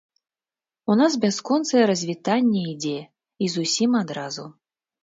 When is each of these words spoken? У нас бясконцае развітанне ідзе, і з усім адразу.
У 0.93 0.95
нас 1.01 1.17
бясконцае 1.25 1.83
развітанне 1.91 2.61
ідзе, 2.73 2.99
і 3.45 3.55
з 3.59 3.69
усім 3.69 3.91
адразу. 4.03 4.53